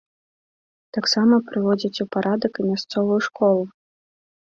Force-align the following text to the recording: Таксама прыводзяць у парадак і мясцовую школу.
Таксама 0.99 1.35
прыводзяць 1.51 2.01
у 2.07 2.09
парадак 2.17 2.53
і 2.61 2.69
мясцовую 2.73 3.23
школу. 3.31 3.63